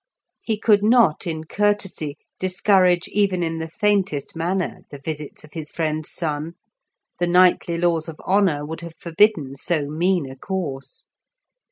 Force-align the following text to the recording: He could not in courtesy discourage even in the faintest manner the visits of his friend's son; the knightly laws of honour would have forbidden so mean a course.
He 0.41 0.57
could 0.57 0.83
not 0.83 1.27
in 1.27 1.43
courtesy 1.43 2.17
discourage 2.39 3.07
even 3.09 3.43
in 3.43 3.59
the 3.59 3.67
faintest 3.69 4.35
manner 4.35 4.79
the 4.89 4.97
visits 4.97 5.43
of 5.43 5.53
his 5.53 5.69
friend's 5.69 6.09
son; 6.09 6.53
the 7.19 7.27
knightly 7.27 7.77
laws 7.77 8.07
of 8.09 8.19
honour 8.21 8.65
would 8.65 8.81
have 8.81 8.95
forbidden 8.95 9.55
so 9.55 9.85
mean 9.89 10.27
a 10.27 10.35
course. 10.35 11.05